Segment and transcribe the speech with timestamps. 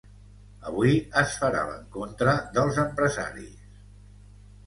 [0.69, 3.63] Avui es farà l’encontre dels empresaris.